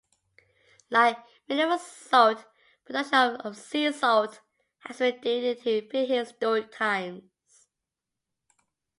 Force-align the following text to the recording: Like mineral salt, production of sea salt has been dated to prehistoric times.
Like 0.89 1.19
mineral 1.47 1.77
salt, 1.77 2.43
production 2.85 3.35
of 3.41 3.55
sea 3.55 3.91
salt 3.91 4.39
has 4.79 4.97
been 4.97 5.21
dated 5.21 5.61
to 5.63 5.83
prehistoric 5.83 6.71
times. 6.71 7.67